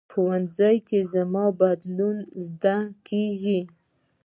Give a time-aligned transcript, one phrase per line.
[0.11, 2.17] ښوونځی کې د زمانه بدلون
[2.47, 3.61] زده کېږي